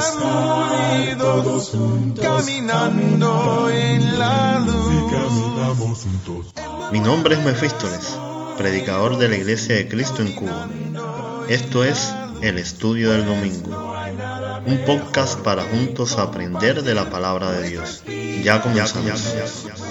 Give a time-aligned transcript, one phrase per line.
[0.00, 6.06] estar todos juntos, caminando en la luz.
[6.92, 8.18] Mi nombre es Mefístoles,
[8.56, 10.68] predicador de la Iglesia de Cristo en Cuba.
[11.48, 13.94] Esto es El Estudio del Domingo,
[14.66, 18.02] un podcast para juntos aprender de la palabra de Dios.
[18.42, 19.34] Ya comenzamos.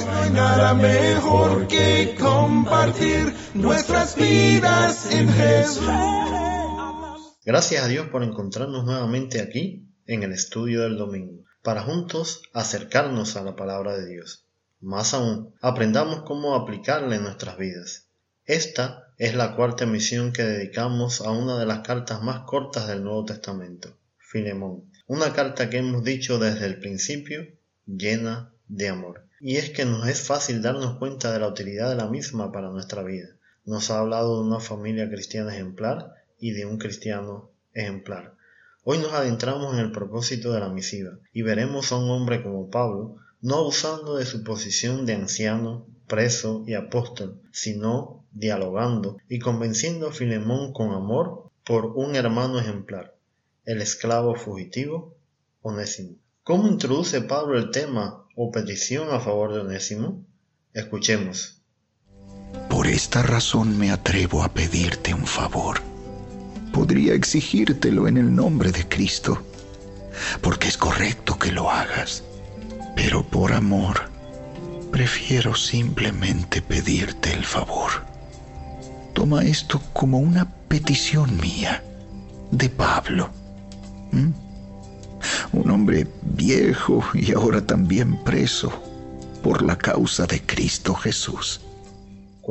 [0.06, 5.88] No hay nada mejor que compartir nuestras vidas en Jesús.
[7.46, 13.36] Gracias a Dios por encontrarnos nuevamente aquí en el estudio del domingo, para juntos acercarnos
[13.36, 14.44] a la palabra de Dios.
[14.82, 18.08] Más aún, aprendamos cómo aplicarla en nuestras vidas.
[18.46, 23.04] Esta es la cuarta emisión que dedicamos a una de las cartas más cortas del
[23.04, 27.46] Nuevo Testamento, Filemón, una carta que hemos dicho desde el principio
[27.86, 29.28] llena de amor.
[29.40, 32.72] Y es que nos es fácil darnos cuenta de la utilidad de la misma para
[32.72, 33.28] nuestra vida.
[33.64, 38.39] Nos ha hablado de una familia cristiana ejemplar y de un cristiano ejemplar.
[38.92, 42.72] Hoy nos adentramos en el propósito de la misiva y veremos a un hombre como
[42.72, 50.08] Pablo no abusando de su posición de anciano, preso y apóstol, sino dialogando y convenciendo
[50.08, 53.16] a Filemón con amor por un hermano ejemplar,
[53.64, 55.16] el esclavo fugitivo
[55.62, 56.16] Onésimo.
[56.42, 60.26] ¿Cómo introduce Pablo el tema o petición a favor de Onésimo?
[60.74, 61.62] Escuchemos.
[62.72, 65.89] Por esta razón me atrevo a pedirte un favor.
[66.72, 69.42] Podría exigírtelo en el nombre de Cristo,
[70.42, 72.24] porque es correcto que lo hagas.
[72.96, 74.10] Pero por amor,
[74.92, 77.92] prefiero simplemente pedirte el favor.
[79.14, 81.84] Toma esto como una petición mía,
[82.52, 83.30] de Pablo.
[85.52, 88.72] Un hombre viejo y ahora también preso
[89.44, 91.62] por la causa de Cristo Jesús.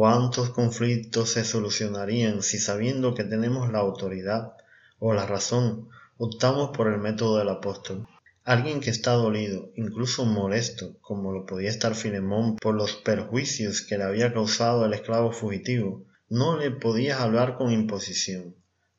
[0.00, 4.52] ¿Cuántos conflictos se solucionarían si sabiendo que tenemos la autoridad
[5.00, 8.06] o la razón optamos por el método del apóstol?
[8.44, 13.98] Alguien que está dolido, incluso molesto, como lo podía estar Filemón por los perjuicios que
[13.98, 18.54] le había causado el esclavo fugitivo, no le podías hablar con imposición.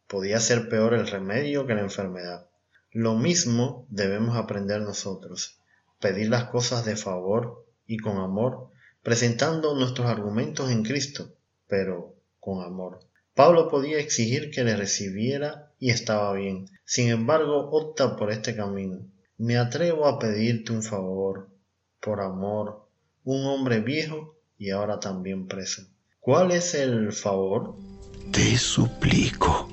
[0.05, 2.47] Podía ser peor el remedio que la enfermedad.
[2.91, 5.61] Lo mismo debemos aprender nosotros,
[6.01, 8.69] pedir las cosas de favor y con amor
[9.03, 11.33] presentando nuestros argumentos en Cristo,
[11.67, 12.99] pero con amor.
[13.33, 16.69] Pablo podía exigir que le recibiera y estaba bien.
[16.83, 18.99] Sin embargo, opta por este camino.
[19.37, 21.49] Me atrevo a pedirte un favor,
[22.01, 22.87] por amor,
[23.23, 25.83] un hombre viejo y ahora también preso.
[26.19, 27.75] ¿Cuál es el favor?
[28.31, 29.69] Te suplico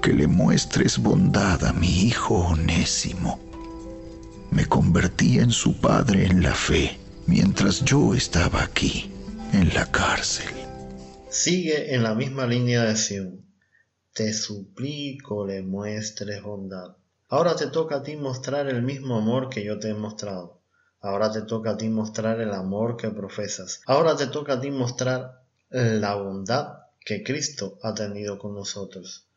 [0.00, 3.40] que le muestres bondad a mi hijo Onésimo.
[4.52, 9.12] Me convertí en su padre en la fe mientras yo estaba aquí,
[9.52, 10.48] en la cárcel.
[11.28, 13.44] Sigue en la misma línea de acción.
[14.14, 16.96] Te suplico le muestres bondad.
[17.28, 20.62] Ahora te toca a ti mostrar el mismo amor que yo te he mostrado.
[21.00, 23.82] Ahora te toca a ti mostrar el amor que profesas.
[23.86, 29.28] Ahora te toca a ti mostrar la bondad que Cristo ha tenido con nosotros.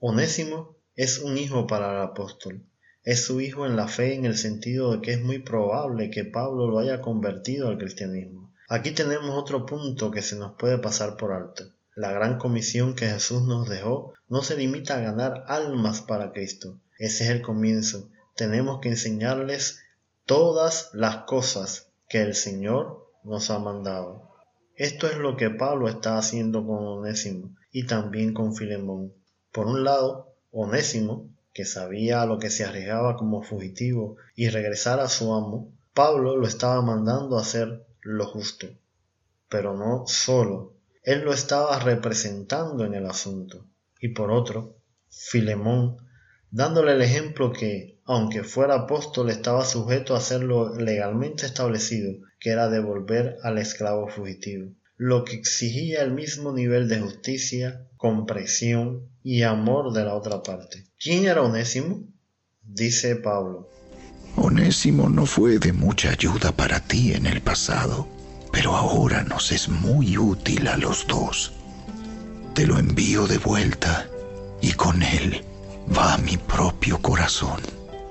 [0.00, 2.66] Onésimo es un hijo para el apóstol
[3.06, 6.24] es su hijo en la fe en el sentido de que es muy probable que
[6.24, 8.52] Pablo lo haya convertido al cristianismo.
[8.68, 11.62] Aquí tenemos otro punto que se nos puede pasar por alto.
[11.94, 16.80] La gran comisión que Jesús nos dejó no se limita a ganar almas para Cristo.
[16.98, 18.10] Ese es el comienzo.
[18.34, 19.84] Tenemos que enseñarles
[20.24, 24.32] todas las cosas que el Señor nos ha mandado.
[24.74, 29.12] Esto es lo que Pablo está haciendo con Onésimo y también con Filemón.
[29.52, 35.00] Por un lado, Onésimo que sabía a lo que se arriesgaba como fugitivo y regresar
[35.00, 38.66] a su amo, Pablo lo estaba mandando a hacer lo justo.
[39.48, 43.64] Pero no solo, él lo estaba representando en el asunto.
[44.02, 44.76] Y por otro,
[45.08, 45.96] Filemón,
[46.50, 52.50] dándole el ejemplo que, aunque fuera apóstol, estaba sujeto a hacer lo legalmente establecido, que
[52.50, 59.42] era devolver al esclavo fugitivo lo que exigía el mismo nivel de justicia, comprensión y
[59.42, 60.86] amor de la otra parte.
[60.98, 62.08] ¿Quién era Onésimo?
[62.62, 63.68] Dice Pablo.
[64.36, 68.08] Onésimo no fue de mucha ayuda para ti en el pasado,
[68.52, 71.52] pero ahora nos es muy útil a los dos.
[72.54, 74.08] Te lo envío de vuelta
[74.62, 75.42] y con él
[75.96, 77.60] va mi propio corazón.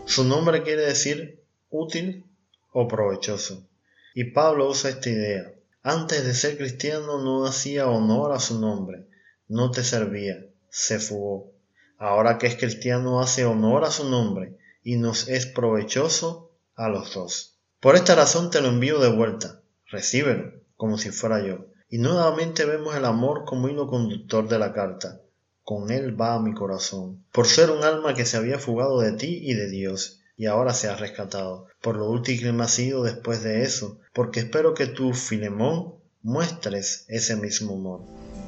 [0.06, 2.26] Su nombre quiere decir útil
[2.72, 3.68] o provechoso.
[4.14, 5.55] Y Pablo usa esta idea.
[5.88, 9.06] Antes de ser cristiano no hacía honor a su nombre,
[9.48, 11.52] no te servía, se fugó.
[12.00, 17.14] Ahora que es cristiano hace honor a su nombre y nos es provechoso a los
[17.14, 17.60] dos.
[17.80, 21.68] Por esta razón te lo envío de vuelta, recíbelo, como si fuera yo.
[21.88, 25.22] Y nuevamente vemos el amor como hilo conductor de la carta.
[25.62, 29.12] Con él va a mi corazón, por ser un alma que se había fugado de
[29.12, 31.68] ti y de Dios, y ahora se ha rescatado.
[31.82, 35.96] Por lo útil que me ha sido después de eso, porque espero que tú, Filemón,
[36.24, 38.02] muestres ese mismo amor.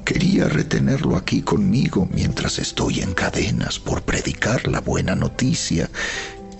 [0.04, 5.90] Quería retenerlo aquí conmigo mientras estoy en cadenas por predicar la buena noticia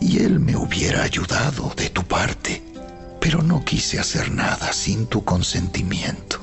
[0.01, 2.63] y él me hubiera ayudado de tu parte,
[3.21, 6.39] pero no quise hacer nada sin tu consentimiento.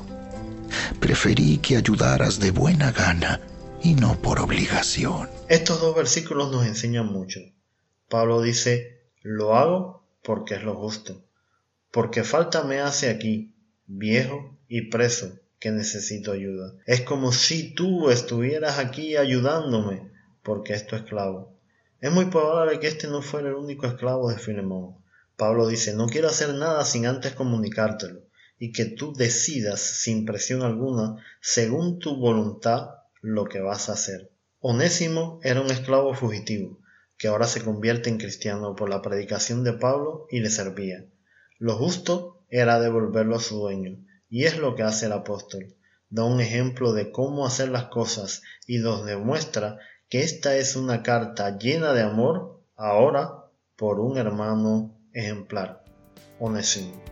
[1.00, 3.40] Preferí que ayudaras de buena gana
[3.82, 5.28] y no por obligación.
[5.48, 7.40] Estos dos versículos nos enseñan mucho.
[8.08, 11.24] Pablo dice, lo hago porque es lo justo,
[11.90, 13.52] porque falta me hace aquí,
[13.86, 16.74] viejo y preso, que necesito ayuda.
[16.86, 20.08] Es como si tú estuvieras aquí ayudándome,
[20.44, 21.52] porque es tu esclavo.
[22.00, 24.96] Es muy probable que este no fuera el único esclavo de Filemón.
[25.36, 28.20] Pablo dice, no quiero hacer nada sin antes comunicártelo,
[28.58, 34.30] y que tú decidas sin presión alguna, según tu voluntad, lo que vas a hacer.
[34.60, 36.78] Onésimo era un esclavo fugitivo,
[37.18, 41.06] que ahora se convierte en cristiano por la predicación de Pablo y le servía.
[41.58, 43.98] Lo justo era devolverlo a su dueño,
[44.28, 45.74] y es lo que hace el apóstol.
[46.10, 49.78] Da un ejemplo de cómo hacer las cosas y nos demuestra
[50.08, 53.46] que esta es una carta llena de amor ahora
[53.76, 55.84] por un hermano ejemplar,
[56.38, 57.02] Onésimo.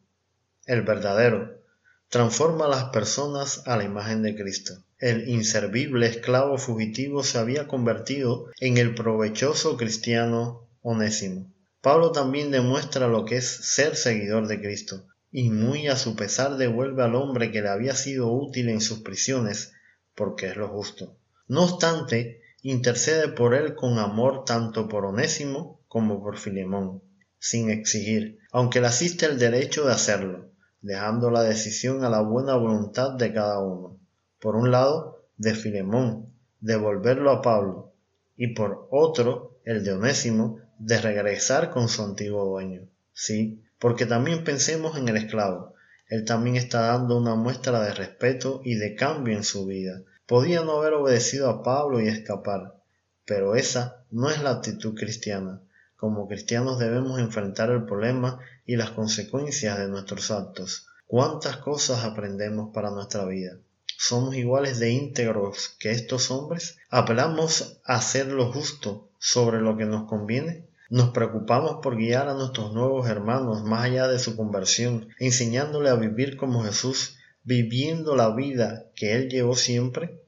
[0.67, 1.63] el verdadero,
[2.09, 4.83] transforma a las personas a la imagen de Cristo.
[4.99, 11.47] El inservible esclavo fugitivo se había convertido en el provechoso cristiano onésimo.
[11.81, 16.57] Pablo también demuestra lo que es ser seguidor de Cristo, y muy a su pesar
[16.57, 19.73] devuelve al hombre que le había sido útil en sus prisiones,
[20.15, 21.17] porque es lo justo.
[21.49, 27.03] No obstante, intercede por él con amor tanto por Onésimo como por Filemón
[27.41, 30.51] sin exigir, aunque le asiste el derecho de hacerlo,
[30.83, 33.99] dejando la decisión a la buena voluntad de cada uno.
[34.39, 37.95] Por un lado, de Filemón, devolverlo a Pablo,
[38.37, 42.83] y por otro, el de Onésimo, de regresar con su antiguo dueño.
[43.13, 45.75] Sí, porque también pensemos en el esclavo.
[46.07, 50.03] Él también está dando una muestra de respeto y de cambio en su vida.
[50.27, 52.77] Podía no haber obedecido a Pablo y escapar,
[53.25, 55.63] pero esa no es la actitud cristiana.
[55.97, 60.87] Como cristianos debemos enfrentar el problema y las consecuencias de nuestros actos.
[61.07, 63.59] ¿Cuántas cosas aprendemos para nuestra vida?
[63.97, 66.79] ¿Somos iguales de íntegros que estos hombres?
[66.91, 70.70] ¿Apelamos a hacer lo justo sobre lo que nos conviene?
[70.91, 75.95] ¿Nos preocupamos por guiar a nuestros nuevos hermanos más allá de su conversión, enseñándole a
[75.95, 80.21] vivir como Jesús, viviendo la vida que Él llevó siempre?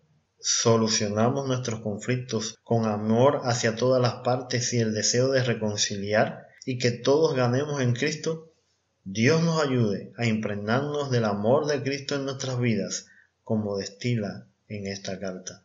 [0.43, 6.79] solucionamos nuestros conflictos con amor hacia todas las partes y el deseo de reconciliar y
[6.79, 8.53] que todos ganemos en Cristo,
[9.05, 13.07] Dios nos ayude a impregnarnos del amor de Cristo en nuestras vidas,
[13.43, 15.65] como destila en esta carta.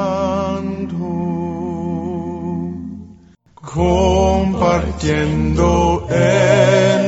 [3.73, 7.00] Compartiendo en